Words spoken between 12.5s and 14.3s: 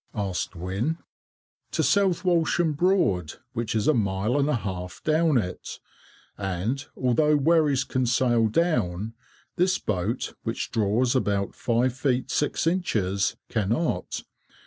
inches, cannot.